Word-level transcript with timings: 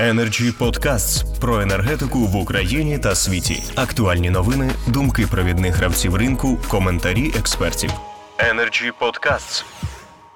Energy 0.00 0.58
Podcasts 0.58 1.40
про 1.40 1.60
енергетику 1.60 2.18
в 2.18 2.36
Україні 2.36 2.98
та 2.98 3.14
світі. 3.14 3.62
Актуальні 3.76 4.30
новини, 4.30 4.70
думки 4.94 5.26
провідних 5.30 5.76
гравців 5.76 6.14
ринку, 6.14 6.58
коментарі 6.70 7.32
експертів. 7.38 7.90
Energy 8.38 8.92
Podcasts. 9.00 9.64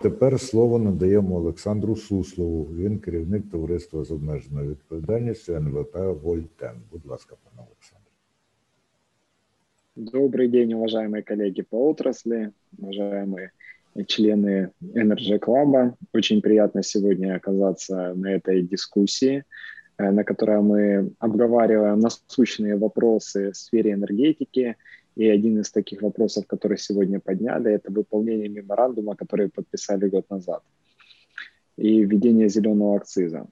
Тепер 0.03 0.41
слово 0.41 0.79
надаємо 0.79 1.37
Олександру 1.37 1.97
Суслову. 1.97 2.65
Він 2.65 2.99
керівник 2.99 3.51
товариства 3.51 4.05
з 4.05 4.11
обмеженою 4.11 4.71
відповідальністю 4.71 5.53
НВП 5.55 5.97
Вольтен. 6.23 6.77
Будь 6.93 7.07
ласка, 7.07 7.37
пане 7.45 7.69
Олександре. 7.69 8.11
Добрый 9.97 10.49
день, 10.49 10.73
уважаемые 10.73 11.23
коллеги 11.23 11.63
по 11.63 11.91
отрасли, 11.91 12.53
уважаемые 12.79 13.51
члены 14.04 14.72
Energy 14.82 15.40
Club. 15.40 15.94
Очень 16.14 16.42
приятно 16.42 16.84
сегодня 16.84 17.36
оказаться 17.36 18.14
на 18.14 18.32
этой 18.32 18.62
дискуссии, 18.62 19.44
э, 19.98 20.12
на 20.12 20.24
которой 20.24 20.62
мы 20.62 21.12
обговариваем 21.20 22.00
насущные 22.00 22.76
вопросы 22.76 23.52
в 23.52 23.58
сфере 23.58 23.94
энергетики. 23.94 24.76
И 25.16 25.30
один 25.30 25.60
из 25.62 25.72
таких 25.72 26.02
вопросов, 26.02 26.46
который 26.46 26.78
сегодня 26.78 27.20
подняли, 27.20 27.72
это 27.72 27.92
выполнение 27.92 28.50
меморандума, 28.50 29.16
который 29.16 29.50
подписали 29.50 30.10
год 30.10 30.30
назад, 30.30 30.62
и 31.78 32.04
введение 32.04 32.50
зеленого 32.50 32.98
акциза. 32.98 33.48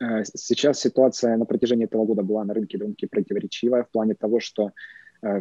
Э, 0.00 0.24
сейчас 0.24 0.80
ситуация 0.80 1.36
на 1.36 1.44
протяжении 1.44 1.84
этого 1.84 2.06
года 2.06 2.22
была 2.22 2.44
на 2.44 2.54
рынке 2.54 2.78
довольно 2.78 2.96
противоречивая 3.10 3.82
в 3.82 3.90
плане 3.90 4.14
того, 4.14 4.40
что 4.40 4.70
э, 5.22 5.40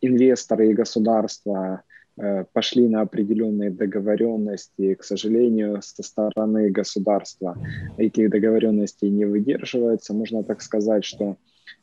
инвесторы 0.00 0.70
и 0.70 0.74
государства 0.74 1.82
э, 2.16 2.44
пошли 2.52 2.88
на 2.88 3.02
определенные 3.02 3.70
договоренности. 3.70 4.94
К 4.94 5.04
сожалению, 5.04 5.80
со 5.82 6.02
стороны 6.02 6.70
государства 6.70 7.56
этих 7.98 8.30
договоренностей 8.30 9.10
не 9.10 9.24
выдерживается. 9.24 10.14
Можно 10.14 10.42
так 10.44 10.62
сказать, 10.62 11.04
что 11.04 11.36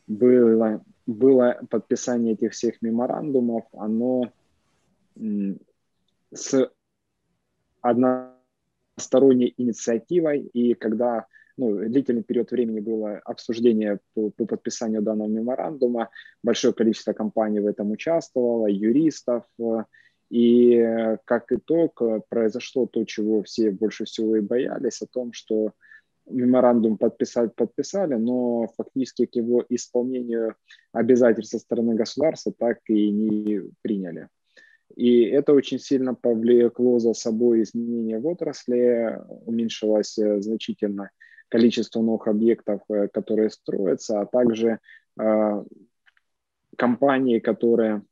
было, 0.08 0.84
было 1.06 1.60
подписание 1.70 2.34
этих 2.34 2.54
всех 2.54 2.82
меморандумов, 2.82 3.66
оно 3.74 4.32
с 6.34 6.70
односторонней 7.82 9.54
инициативой, 9.58 10.42
и 10.42 10.74
когда 10.74 11.26
ну, 11.58 11.78
длительный 11.90 12.24
период 12.24 12.52
времени 12.52 12.80
было 12.80 13.20
обсуждение 13.26 14.00
по, 14.14 14.30
по 14.30 14.46
подписанию 14.46 15.02
данного 15.02 15.28
меморандума. 15.28 16.10
Большое 16.44 16.74
количество 16.74 17.14
компаний 17.14 17.60
в 17.60 17.66
этом 17.66 17.92
участвовало, 17.92 18.68
юристов. 18.68 19.44
И 20.30 20.86
как 21.26 21.52
итог 21.52 22.02
произошло 22.30 22.86
то, 22.86 23.06
чего 23.06 23.44
все 23.44 23.72
больше 23.72 24.06
всего 24.06 24.36
и 24.36 24.42
боялись, 24.42 25.02
о 25.02 25.08
том, 25.08 25.34
что 25.34 25.72
меморандум 26.30 26.98
подписать 26.98 27.56
подписали, 27.56 28.16
но 28.16 28.68
фактически 28.76 29.26
к 29.26 29.36
его 29.36 29.66
исполнению 29.70 30.56
обязательств 30.92 31.54
со 31.54 31.60
стороны 31.60 31.96
государства 31.96 32.54
так 32.58 32.80
и 32.88 33.10
не 33.10 33.62
приняли. 33.82 34.28
И 34.96 35.24
это 35.24 35.54
очень 35.54 35.80
сильно 35.80 36.14
повлекло 36.14 37.00
за 37.00 37.14
собой 37.14 37.62
изменения 37.64 38.20
в 38.20 38.28
отрасли, 38.28 39.20
уменьшилось 39.46 40.16
значительно 40.16 41.12
количество 41.50 42.02
новых 42.02 42.28
объектов, 42.28 42.82
э, 42.90 43.08
которые 43.08 43.50
строятся, 43.50 44.22
а 44.22 44.26
также 44.26 44.80
э, 45.20 45.64
компании, 46.78 47.40
которые 47.40 48.04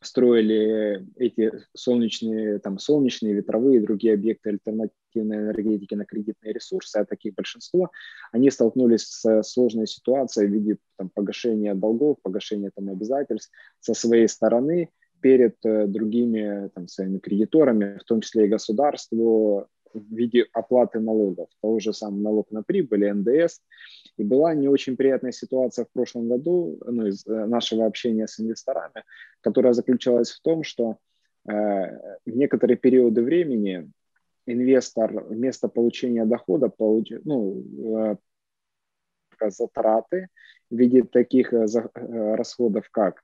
строили 0.00 1.06
эти 1.16 1.52
солнечные, 1.74 2.58
там, 2.58 2.78
солнечные, 2.78 3.34
ветровые 3.34 3.78
и 3.78 3.82
другие 3.82 4.14
объекты 4.14 4.50
альтернативной 4.50 5.38
энергетики 5.38 5.94
на 5.94 6.04
кредитные 6.04 6.52
ресурсы, 6.52 6.96
а 6.96 7.04
таких 7.04 7.34
большинство, 7.34 7.90
они 8.32 8.50
столкнулись 8.50 9.02
с 9.02 9.42
сложной 9.42 9.86
ситуацией 9.86 10.48
в 10.48 10.52
виде 10.52 10.76
там, 10.96 11.08
погашения 11.08 11.74
долгов, 11.74 12.18
погашения 12.22 12.70
там, 12.74 12.90
обязательств 12.90 13.50
со 13.80 13.94
своей 13.94 14.28
стороны 14.28 14.90
перед 15.20 15.56
э, 15.64 15.86
другими 15.86 16.68
там, 16.74 16.86
своими 16.88 17.18
кредиторами, 17.18 17.98
в 17.98 18.04
том 18.04 18.20
числе 18.20 18.44
и 18.44 18.48
государству, 18.48 19.68
в 19.94 20.14
виде 20.14 20.46
оплаты 20.52 21.00
налогов, 21.00 21.48
того 21.60 21.78
же 21.78 21.92
самого 21.92 22.20
налог 22.20 22.50
на 22.50 22.62
прибыль, 22.62 23.12
НДС. 23.12 23.60
И 24.16 24.24
была 24.24 24.54
не 24.54 24.68
очень 24.68 24.96
приятная 24.96 25.32
ситуация 25.32 25.84
в 25.84 25.90
прошлом 25.92 26.28
году 26.28 26.78
ну, 26.84 27.06
из 27.06 27.26
э, 27.26 27.46
нашего 27.46 27.86
общения 27.86 28.26
с 28.26 28.40
инвесторами, 28.40 29.04
которая 29.40 29.72
заключалась 29.72 30.30
в 30.30 30.40
том, 30.42 30.62
что 30.62 30.98
э, 31.48 31.52
в 31.52 32.36
некоторые 32.36 32.76
периоды 32.76 33.22
времени 33.22 33.90
инвестор 34.46 35.24
вместо 35.24 35.68
получения 35.68 36.24
дохода 36.24 36.68
получил 36.68 37.20
ну, 37.24 37.64
э, 37.98 38.16
затраты 39.50 40.28
в 40.70 40.76
виде 40.76 41.02
таких 41.02 41.52
э, 41.52 41.66
э 41.66 42.34
расходов, 42.34 42.88
как 42.90 43.22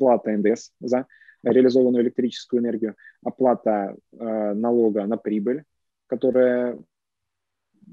оплата 0.00 0.30
НДС 0.30 0.72
за 0.80 1.06
реализованную 1.42 2.02
электрическую 2.04 2.60
энергию, 2.60 2.96
оплата 3.22 3.96
э, 4.12 4.52
налога 4.54 5.06
на 5.06 5.16
прибыль, 5.16 5.64
которая 6.06 6.78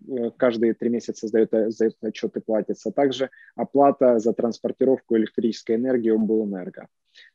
э, 0.07 0.31
каждые 0.37 0.73
три 0.73 0.89
месяца 0.89 1.27
сдает, 1.27 1.51
сдает 1.73 1.95
отчет 2.01 2.35
и 2.37 2.41
платится. 2.41 2.91
Также 2.91 3.29
оплата 3.55 4.19
за 4.19 4.33
транспортировку 4.33 5.17
электрической 5.17 5.75
энергии 5.75 6.11
облэнерго. 6.11 6.87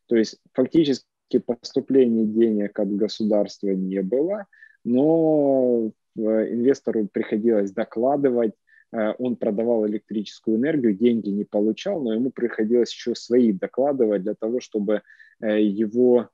То 0.06 0.16
есть 0.16 0.38
фактически 0.52 1.06
поступления 1.44 2.26
денег 2.26 2.78
от 2.78 2.94
государства 2.94 3.68
не 3.70 4.02
было, 4.02 4.46
но 4.84 5.90
э, 6.16 6.20
инвестору 6.20 7.06
приходилось 7.06 7.72
докладывать 7.72 8.52
Э, 8.92 9.14
он 9.18 9.36
продавал 9.36 9.86
электрическую 9.86 10.58
энергию, 10.58 10.94
деньги 10.94 11.30
не 11.30 11.44
получал, 11.44 12.02
но 12.02 12.14
ему 12.14 12.30
приходилось 12.30 12.92
еще 12.92 13.14
свои 13.14 13.52
докладывать 13.52 14.22
для 14.22 14.34
того, 14.34 14.60
чтобы 14.60 14.94
э, 14.94 15.00
его 15.42 16.28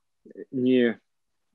не, 0.51 0.99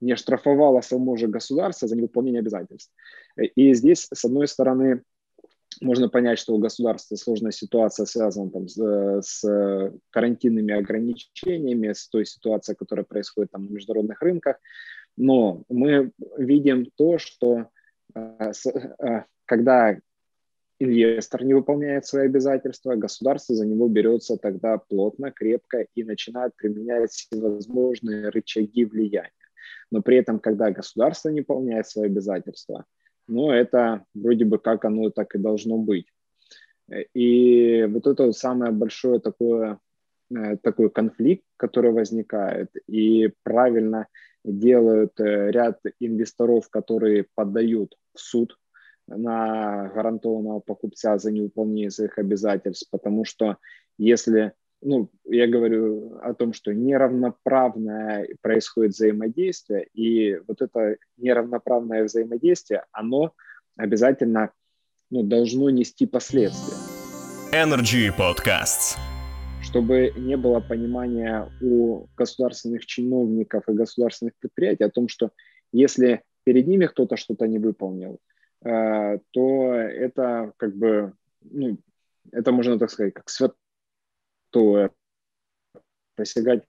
не 0.02 0.16
штрафовало 0.16 0.82
само 0.82 1.16
же 1.18 1.28
государство 1.28 1.88
за 1.88 1.96
невыполнение 1.96 2.40
обязательств. 2.40 2.94
И 3.38 3.74
здесь, 3.74 4.08
с 4.14 4.26
одной 4.26 4.48
стороны, 4.48 5.04
можно 5.82 6.10
понять, 6.10 6.40
что 6.40 6.54
у 6.54 6.60
государства 6.60 7.16
сложная 7.16 7.52
ситуация 7.52 8.06
связана 8.06 8.52
там, 8.52 8.68
с, 8.68 9.22
с 9.22 9.94
карантинными 10.12 10.74
ограничениями, 10.74 11.94
с 11.94 12.08
той 12.10 12.26
ситуацией, 12.26 12.76
которая 12.76 13.06
происходит 13.06 13.52
там, 13.52 13.66
на 13.66 13.70
международных 13.70 14.22
рынках. 14.22 14.58
Но 15.18 15.64
мы 15.70 16.12
видим 16.38 16.88
то, 16.96 17.18
что 17.18 17.68
э, 18.16 18.52
когда 19.46 19.98
инвестор 20.84 21.44
не 21.44 21.54
выполняет 21.54 22.06
свои 22.06 22.26
обязательства, 22.26 22.96
государство 22.96 23.56
за 23.56 23.66
него 23.66 23.88
берется 23.88 24.38
тогда 24.38 24.78
плотно, 24.78 25.32
крепко 25.32 25.86
и 25.96 26.04
начинает 26.04 26.56
применять 26.56 27.12
всевозможные 27.12 28.30
рычаги 28.30 28.86
влияния. 28.86 29.32
Но 29.92 30.02
при 30.02 30.18
этом, 30.18 30.40
когда 30.40 30.72
государство 30.72 31.30
не 31.30 31.42
выполняет 31.42 31.88
свои 31.88 32.06
обязательства, 32.06 32.86
ну, 33.28 33.52
это 33.52 34.04
вроде 34.14 34.46
бы 34.46 34.60
как 34.60 34.86
оно 34.86 35.10
так 35.10 35.36
и 35.36 35.40
должно 35.40 35.78
быть. 35.78 36.08
И 37.14 37.88
вот 37.90 38.08
это 38.08 38.32
самое 38.34 38.72
большое 38.72 39.20
такое, 39.20 39.80
э, 40.36 40.58
такой 40.58 40.90
конфликт, 40.90 41.46
который 41.58 41.92
возникает, 41.92 42.72
и 42.88 43.32
правильно 43.44 44.08
делают 44.44 45.20
э, 45.20 45.52
ряд 45.52 45.80
инвесторов, 46.00 46.70
которые 46.70 47.28
подают 47.36 47.96
в 48.14 48.20
суд 48.20 48.58
на 49.08 49.90
гарантованного 49.90 50.60
покупца 50.60 51.18
за 51.18 51.32
невыполнение 51.32 51.92
своих 51.92 52.18
обязательств, 52.18 52.88
потому 52.92 53.26
что 53.26 53.58
если, 53.98 54.54
ну, 54.82 55.10
я 55.26 55.48
говорю 55.48 56.18
о 56.22 56.34
том, 56.34 56.54
что 56.54 56.74
неравноправное 56.74 58.28
происходит 58.42 58.94
взаимодействие, 58.94 59.88
и 59.94 60.40
вот 60.48 60.62
это 60.62 60.98
неравноправное 61.18 62.04
взаимодействие, 62.04 62.86
оно 62.92 63.34
обязательно 63.78 64.52
ну, 65.10 65.24
должно 65.24 65.70
нести 65.70 66.06
последствия. 66.06 66.78
Energy 67.52 68.10
Podcasts. 68.18 68.98
Чтобы 69.62 70.12
не 70.18 70.36
было 70.36 70.60
понимания 70.60 71.50
у 71.62 72.08
государственных 72.18 72.86
чиновников 72.86 73.64
и 73.68 73.74
государственных 73.74 74.34
предприятий 74.40 74.84
о 74.84 74.90
том, 74.90 75.08
что 75.08 75.32
если 75.72 76.24
перед 76.44 76.68
ними 76.68 76.88
кто-то 76.88 77.16
что-то 77.16 77.48
не 77.48 77.60
выполнил, 77.60 78.20
Э, 78.64 79.20
то 79.32 79.74
это 79.74 80.54
как 80.58 80.76
бы, 80.76 81.14
ну, 81.42 81.78
это 82.32 82.52
можно 82.52 82.80
так 82.80 82.90
сказать, 82.90 83.14
как 83.14 83.30
святое, 83.30 84.92
посягать 86.16 86.64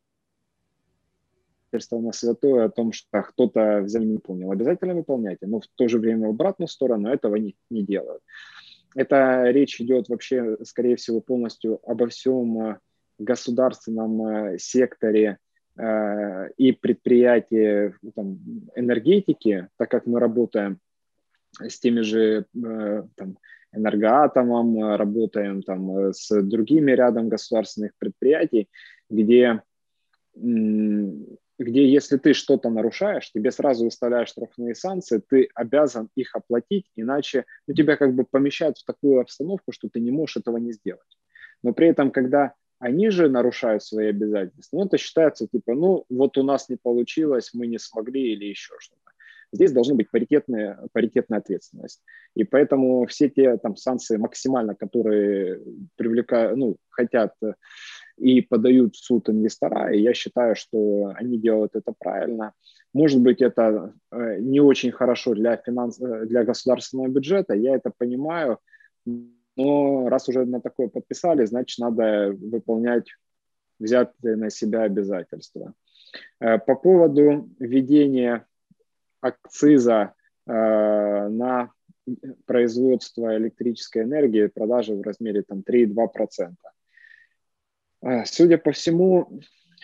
на 1.91 2.13
святое 2.13 2.67
о 2.67 2.71
том, 2.71 2.93
что 2.93 3.23
кто-то 3.23 3.81
взял 3.83 4.03
не 4.05 4.15
выполнил. 4.15 4.53
Обязательно 4.53 4.95
выполняйте, 4.95 5.47
но 5.47 5.59
в 5.59 5.67
то 5.75 5.89
же 5.89 5.99
время 5.99 6.29
в 6.29 6.31
обратную 6.31 6.69
сторону 6.69 7.09
этого 7.09 7.35
не, 7.35 7.57
не 7.69 7.85
делают. 7.85 8.23
Это 8.95 9.51
речь 9.51 9.81
идет 9.81 10.09
вообще, 10.09 10.57
скорее 10.63 10.95
всего, 10.95 11.21
полностью 11.21 11.81
обо 11.89 12.07
всем 12.07 12.61
э, 12.61 12.79
государственном 13.19 14.27
э, 14.27 14.59
секторе 14.59 15.39
и 16.57 16.71
предприятия 16.71 17.99
там, 18.15 18.39
энергетики, 18.77 19.67
так 19.77 19.91
как 19.91 20.07
мы 20.07 20.21
работаем 20.21 20.79
с 21.61 21.79
теми 21.79 22.01
же 22.01 22.47
там, 22.53 23.39
энергоатомом, 23.73 24.97
работаем 24.97 25.63
там 25.63 26.13
с 26.13 26.31
другими 26.43 26.93
рядом 26.93 27.29
государственных 27.29 27.93
предприятий, 27.99 28.69
где 29.11 29.63
где 31.59 31.89
если 31.89 32.17
ты 32.17 32.35
что-то 32.35 32.69
нарушаешь, 32.69 33.31
тебе 33.31 33.53
сразу 33.53 33.85
выставляют 33.85 34.29
штрафные 34.29 34.75
санкции, 34.75 35.23
ты 35.27 35.49
обязан 35.55 36.09
их 36.17 36.35
оплатить, 36.35 36.91
иначе 36.97 37.45
ну, 37.67 37.75
тебя 37.75 37.97
как 37.97 38.15
бы 38.15 38.25
помещают 38.25 38.79
в 38.79 38.85
такую 38.85 39.21
обстановку, 39.21 39.73
что 39.73 39.89
ты 39.89 40.01
не 40.01 40.11
можешь 40.11 40.39
этого 40.39 40.57
не 40.57 40.73
сделать. 40.73 41.19
Но 41.63 41.73
при 41.73 41.89
этом, 41.89 42.11
когда 42.11 42.55
они 42.81 43.09
же 43.11 43.29
нарушают 43.29 43.85
свои 43.85 44.09
обязательства, 44.09 44.79
ну, 44.79 44.87
это 44.87 44.99
считается 44.99 45.47
типа, 45.47 45.75
ну, 45.75 46.05
вот 46.09 46.37
у 46.39 46.43
нас 46.43 46.69
не 46.69 46.77
получилось, 46.77 47.51
мы 47.55 47.67
не 47.69 47.79
смогли 47.79 48.33
или 48.33 48.47
еще 48.47 48.75
что-то. 48.79 49.04
Здесь 49.55 49.73
должна 49.73 49.95
быть 49.95 50.11
паритетная, 50.11 50.79
паритетная 50.93 51.39
ответственность. 51.39 52.03
И 52.35 52.43
поэтому 52.43 53.07
все 53.07 53.29
те 53.29 53.57
там 53.57 53.77
санкции 53.77 54.17
максимально, 54.17 54.75
которые 54.75 55.61
привлекают, 55.97 56.57
ну, 56.57 56.77
хотят 56.91 57.35
и 58.17 58.41
подают 58.41 58.97
в 58.97 59.05
суд 59.05 59.29
инвестора, 59.29 59.93
и 59.95 60.01
я 60.01 60.13
считаю, 60.15 60.57
что 60.57 61.13
они 61.17 61.39
делают 61.39 61.77
это 61.77 61.93
правильно. 61.99 62.53
Может 62.93 63.21
быть, 63.21 63.43
это 63.43 63.93
э, 64.13 64.39
не 64.39 64.61
очень 64.61 64.93
хорошо 64.93 65.35
для, 65.35 65.57
финанс... 65.57 66.01
Э, 66.01 66.27
для 66.27 66.45
государственного 66.45 67.09
бюджета, 67.09 67.55
я 67.55 67.75
это 67.75 67.91
понимаю, 67.97 68.59
но 69.57 70.09
раз 70.09 70.29
уже 70.29 70.45
на 70.47 70.61
такое 70.61 70.89
подписали, 70.89 71.45
значит, 71.45 71.79
надо 71.79 72.37
выполнять 72.39 73.07
взятые 73.81 74.37
на 74.37 74.51
себя 74.51 74.83
обязательства. 74.83 75.75
Э, 76.41 76.59
по 76.59 76.77
поводу 76.77 77.51
введения 77.59 78.47
акциза 79.25 80.13
на 80.47 81.71
производство 82.47 83.37
электрической 83.37 84.03
энергии, 84.03 84.47
продажи 84.47 84.95
в 84.95 85.03
размере 85.03 85.43
там, 85.43 85.63
3,2%. 85.67 86.55
А, 88.03 88.25
судя 88.27 88.59
по 88.59 88.73
всему, 88.73 89.41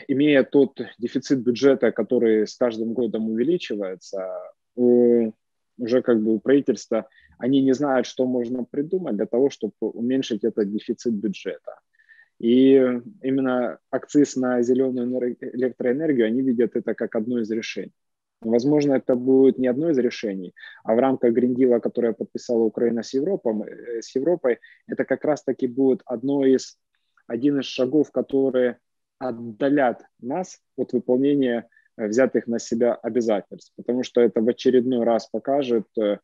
имея 0.09 0.45
тот 0.45 0.81
дефицит 0.99 1.43
бюджета, 1.43 1.93
который 1.93 2.47
с 2.47 2.57
каждым 2.57 2.93
годом 2.93 3.31
увеличивается, 3.31 4.29
у, 4.77 5.33
уже 5.79 6.03
как 6.03 6.23
бы 6.23 6.35
у 6.35 6.41
правительства, 6.41 7.09
они 7.39 7.63
не 7.63 7.73
знают, 7.73 8.07
что 8.07 8.27
можно 8.27 8.65
придумать 8.65 9.17
для 9.17 9.27
того, 9.27 9.49
чтобы 9.49 9.75
уменьшить 9.81 10.45
этот 10.45 10.71
дефицит 10.71 11.15
бюджета. 11.15 11.81
И 12.39 12.75
именно 13.23 13.79
акциз 13.91 14.37
на 14.37 14.63
зеленую 14.63 15.37
электроэнергию, 15.41 16.27
они 16.27 16.43
видят 16.43 16.77
это 16.77 16.95
как 16.95 17.17
одно 17.17 17.41
из 17.41 17.51
решений. 17.51 17.93
Возможно, 18.43 18.95
это 18.95 19.17
будет 19.17 19.59
не 19.59 19.69
одно 19.69 19.91
из 19.91 19.99
решений, 19.99 20.55
а 20.83 20.95
в 20.95 20.99
рамках 20.99 21.35
Гриндила, 21.35 21.79
которое 21.79 22.15
подписала 22.15 22.63
Украина 22.63 23.03
с 23.03 23.13
Европой, 23.13 23.69
э, 23.69 24.01
с 24.01 24.15
Европой, 24.15 24.59
это 24.87 25.05
как 25.05 25.25
раз-таки 25.25 25.67
будет 25.67 26.01
одно 26.07 26.45
из 26.47 26.79
один 27.27 27.61
из 27.61 27.67
шагов, 27.67 28.11
которые 28.11 28.79
отдалят 29.19 30.03
нас 30.21 30.59
от 30.77 30.93
выполнения 30.95 31.69
э, 31.99 32.07
взятых 32.07 32.47
на 32.47 32.59
себя 32.59 32.95
обязательств, 32.95 33.75
потому 33.77 34.03
что 34.03 34.23
это 34.23 34.41
в 34.41 34.49
очередной 34.49 35.05
раз 35.05 35.29
покажет 35.29 35.87
э, 35.99 36.19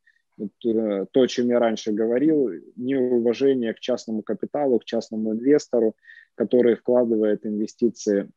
то, 0.61 1.21
о 1.21 1.27
чем 1.27 1.49
я 1.49 1.59
раньше 1.59 1.93
говорил, 1.93 2.51
неуважение 2.77 3.75
к 3.75 3.81
частному 3.81 4.23
капиталу, 4.23 4.79
к 4.79 4.85
частному 4.85 5.33
инвестору, 5.33 5.97
который 6.35 6.77
вкладывает 6.77 7.45
инвестиции 7.47 8.31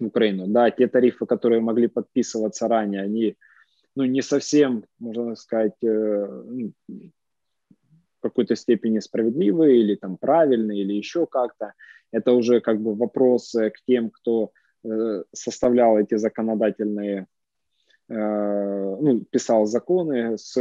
Украину. 0.00 0.46
Да, 0.46 0.70
те 0.70 0.88
тарифы, 0.88 1.26
которые 1.26 1.60
могли 1.60 1.88
подписываться 1.88 2.68
ранее, 2.68 3.02
они 3.02 3.36
ну, 3.96 4.04
не 4.04 4.22
совсем, 4.22 4.84
можно 4.98 5.36
сказать, 5.36 5.76
ну, 5.82 6.72
какой-то 8.24 8.56
степени 8.56 9.00
справедливые 9.00 9.80
или 9.80 9.96
там 9.96 10.16
правильные 10.16 10.80
или 10.80 10.94
еще 10.94 11.26
как-то. 11.26 11.74
Это 12.10 12.32
уже 12.32 12.60
как 12.60 12.80
бы 12.80 12.94
вопрос 12.94 13.52
к 13.52 13.84
тем, 13.86 14.10
кто 14.10 14.50
э, 14.84 15.24
составлял 15.32 15.98
эти 15.98 16.16
законодательные, 16.16 17.26
э, 18.08 18.96
ну, 19.00 19.20
писал 19.30 19.66
законы 19.66 20.38
с, 20.38 20.56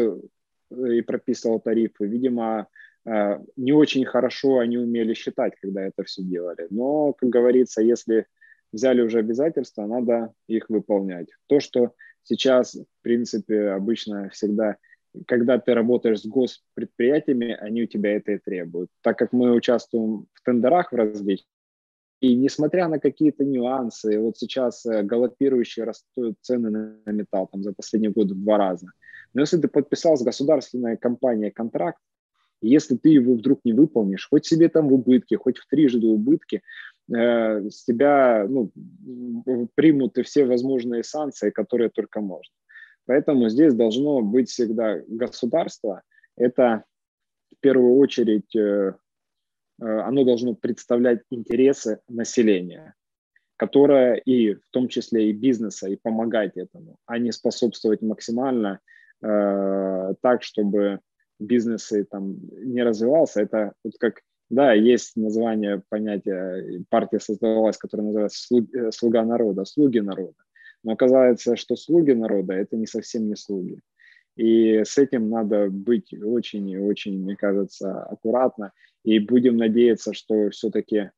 и 0.71 1.01
прописывал 1.01 1.61
тарифы. 1.61 2.05
Видимо, 2.05 2.67
э, 3.05 3.39
не 3.55 3.71
очень 3.71 4.05
хорошо 4.05 4.59
они 4.59 4.77
умели 4.77 5.13
считать, 5.13 5.53
когда 5.61 5.83
это 5.83 6.03
все 6.03 6.21
делали. 6.21 6.67
Но, 6.69 7.13
как 7.13 7.29
говорится, 7.29 7.81
если 7.81 8.25
взяли 8.73 9.01
уже 9.01 9.19
обязательства, 9.19 9.85
надо 9.85 10.33
их 10.47 10.69
выполнять. 10.69 11.29
То, 11.47 11.61
что 11.61 11.93
сейчас, 12.23 12.75
в 12.75 13.03
принципе, 13.03 13.69
обычно 13.69 14.29
всегда 14.29 14.77
когда 15.27 15.59
ты 15.59 15.75
работаешь 15.75 16.21
с 16.21 16.25
госпредприятиями, 16.25 17.55
они 17.61 17.83
у 17.83 17.85
тебя 17.85 18.15
это 18.15 18.31
и 18.31 18.39
требуют. 18.39 18.89
Так 19.01 19.17
как 19.19 19.31
мы 19.31 19.53
участвуем 19.53 20.25
в 20.33 20.41
тендерах 20.43 20.91
в 20.91 20.95
различных, 20.95 21.47
и 22.23 22.35
несмотря 22.35 22.87
на 22.87 22.99
какие-то 22.99 23.43
нюансы, 23.43 24.17
вот 24.17 24.37
сейчас 24.37 24.85
э, 24.85 25.03
галопирующие 25.03 25.83
растут 25.83 26.37
цены 26.41 26.69
на 27.05 27.11
металл 27.11 27.49
там, 27.51 27.63
за 27.63 27.73
последние 27.73 28.13
годы 28.13 28.33
в 28.33 28.41
два 28.41 28.57
раза. 28.57 28.87
Но 29.33 29.41
если 29.41 29.57
ты 29.57 29.67
подписал 29.67 30.15
с 30.15 30.23
государственной 30.23 30.95
компанией 30.95 31.51
контракт, 31.51 31.99
если 32.61 32.95
ты 32.95 33.09
его 33.09 33.33
вдруг 33.33 33.59
не 33.65 33.73
выполнишь, 33.73 34.29
хоть 34.29 34.45
себе 34.45 34.69
там 34.69 34.87
в 34.87 34.93
убытке, 34.93 35.35
хоть 35.35 35.57
в 35.57 35.67
трижды 35.67 36.07
убытки, 36.07 36.61
э, 37.09 37.69
с 37.69 37.83
тебя 37.83 38.45
ну, 38.47 38.71
примут 39.75 40.17
и 40.17 40.23
все 40.23 40.45
возможные 40.45 41.03
санкции, 41.03 41.49
которые 41.49 41.89
только 41.89 42.21
можно. 42.21 42.53
Поэтому 43.05 43.49
здесь 43.49 43.73
должно 43.73 44.21
быть 44.21 44.49
всегда 44.49 44.99
государство. 45.07 46.01
Это 46.37 46.83
в 47.51 47.59
первую 47.59 47.97
очередь 47.97 48.55
э, 48.55 48.93
э, 49.81 49.85
оно 49.85 50.23
должно 50.23 50.55
представлять 50.55 51.21
интересы 51.29 51.99
населения, 52.07 52.95
которое 53.57 54.15
и 54.15 54.55
в 54.55 54.69
том 54.71 54.87
числе 54.87 55.29
и 55.29 55.33
бизнеса, 55.33 55.89
и 55.89 55.97
помогать 56.01 56.57
этому, 56.57 56.97
а 57.05 57.19
не 57.19 57.31
способствовать 57.31 58.01
максимально 58.01 58.79
э, 59.21 60.13
так, 60.21 60.43
чтобы 60.43 60.99
бизнес 61.39 61.91
там 62.09 62.37
не 62.51 62.83
развивался. 62.83 63.41
Это 63.41 63.73
вот 63.83 63.93
как, 63.99 64.21
да, 64.49 64.73
есть 64.73 65.15
название 65.15 65.81
понятия, 65.89 66.83
партия 66.89 67.19
создавалась, 67.19 67.77
которая 67.77 68.07
называется 68.07 68.55
э, 68.55 68.91
«Слуга 68.91 69.23
народа», 69.23 69.65
«Слуги 69.65 69.99
народа». 69.99 70.35
Но 70.83 70.93
оказывается, 70.93 71.55
что 71.55 71.75
слуги 71.75 72.11
народа– 72.11 72.53
это 72.55 72.75
не 72.75 72.85
совсем 72.85 73.27
не 73.27 73.35
слуги. 73.35 73.79
И 74.35 74.83
с 74.83 74.97
этим 74.97 75.29
надо 75.29 75.69
быть 75.69 76.13
очень 76.13 76.69
и 76.69 76.77
очень, 76.77 77.23
мне 77.23 77.35
кажется, 77.35 78.03
аккуратно. 78.03 78.73
И 79.03 79.19
будем 79.19 79.57
надеяться, 79.57 80.13
что 80.13 80.49
все-таки 80.49 81.11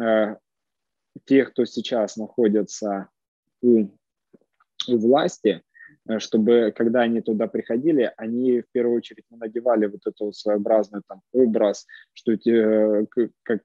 э, 0.00 0.36
те, 1.24 1.44
кто 1.44 1.64
сейчас 1.64 2.16
находятся 2.16 3.08
у, 3.62 3.88
у 4.88 4.96
власти, 4.96 5.48
э, 5.48 5.60
чтобы, 6.18 6.72
когда 6.76 7.02
они 7.02 7.20
туда 7.20 7.46
приходили, 7.46 8.12
они 8.16 8.60
в 8.60 8.70
первую 8.72 8.98
очередь 8.98 9.24
надевали 9.30 9.86
вот 9.86 10.00
эту 10.06 10.32
своеобразный 10.32 11.00
там 11.08 11.20
образ, 11.32 11.86
что 12.12 12.32
э, 12.32 13.06
как, 13.42 13.62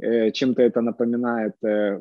э, 0.00 0.30
чем-то 0.30 0.62
это 0.62 0.80
напоминает 0.80 1.54
э, 1.64 2.00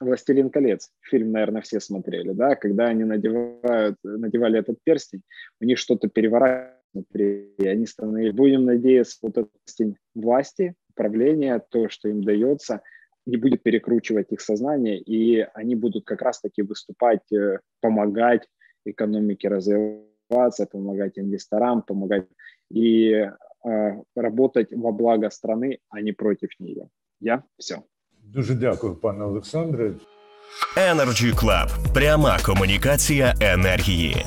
«Властелин 0.00 0.50
колец», 0.50 0.90
фильм, 1.00 1.32
наверное, 1.32 1.62
все 1.62 1.80
смотрели, 1.80 2.32
да, 2.32 2.56
когда 2.56 2.86
они 2.86 3.04
надевают, 3.04 3.96
надевали 4.02 4.58
этот 4.58 4.78
перстень, 4.82 5.22
у 5.60 5.64
них 5.64 5.78
что-то 5.78 6.08
переворачивается 6.08 6.82
и 6.94 7.66
они 7.66 7.86
становились, 7.86 8.34
будем 8.34 8.64
надеяться, 8.64 9.18
вот 9.22 9.38
этот 9.38 9.50
перстень 9.64 9.96
власти, 10.14 10.74
управления, 10.90 11.62
то, 11.70 11.88
что 11.88 12.08
им 12.08 12.22
дается, 12.22 12.82
не 13.24 13.36
будет 13.36 13.62
перекручивать 13.62 14.32
их 14.32 14.40
сознание, 14.40 14.98
и 14.98 15.40
они 15.54 15.74
будут 15.74 16.04
как 16.04 16.22
раз-таки 16.22 16.62
выступать, 16.62 17.32
э, 17.32 17.60
помогать 17.80 18.46
экономике 18.85 19.49
развиваться, 19.49 20.65
помогать 20.65 21.19
инвесторам, 21.19 21.81
помогать 21.81 22.27
и 22.69 23.11
э, 23.11 23.31
работать 24.15 24.73
во 24.73 24.91
благо 24.91 25.29
страны, 25.29 25.79
а 25.89 26.01
не 26.01 26.13
против 26.13 26.49
нее. 26.59 26.89
Я 27.19 27.43
все. 27.57 27.83
Дуже 28.23 28.55
дякую, 28.55 28.95
пане 28.95 29.23
Олександре. 29.23 29.93
Energy 30.77 31.33
Club. 31.33 31.93
пряма 31.93 32.37
комунікація 32.45 33.33
енергії. 33.41 34.25